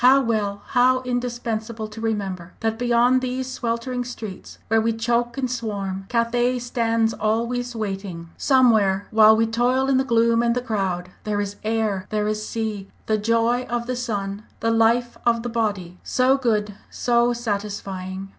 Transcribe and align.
How 0.01 0.19
well, 0.19 0.63
how 0.69 1.01
indispensable 1.03 1.87
to 1.89 2.01
remember, 2.01 2.53
that 2.61 2.79
beyond 2.79 3.21
these 3.21 3.45
sweltering 3.47 4.03
streets 4.03 4.57
where 4.67 4.81
we 4.81 4.93
choke 4.93 5.37
and 5.37 5.45
swarm, 5.51 6.07
Cathay 6.09 6.57
stands 6.57 7.13
always 7.13 7.75
waiting! 7.75 8.31
Somewhere, 8.35 9.05
while 9.11 9.35
we 9.37 9.45
toil 9.45 9.85
in 9.89 9.97
the 9.97 10.03
gloom 10.03 10.41
and 10.41 10.55
the 10.55 10.59
crowd, 10.61 11.11
there 11.23 11.39
is 11.39 11.57
air, 11.63 12.07
there 12.09 12.27
is 12.27 12.43
sea, 12.49 12.89
the 13.05 13.19
joy 13.19 13.65
of 13.69 13.85
the 13.85 13.95
sun, 13.95 14.41
the 14.59 14.71
life 14.71 15.19
of 15.23 15.43
the 15.43 15.49
body, 15.49 15.99
so 16.01 16.35
good, 16.35 16.73
so 16.89 17.31
satisfying! 17.31 18.29